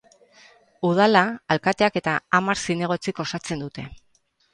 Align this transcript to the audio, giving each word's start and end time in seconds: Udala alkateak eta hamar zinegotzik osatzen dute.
Udala 0.87 1.21
alkateak 1.55 1.99
eta 2.01 2.15
hamar 2.37 2.61
zinegotzik 2.69 3.21
osatzen 3.25 3.63
dute. 3.65 3.85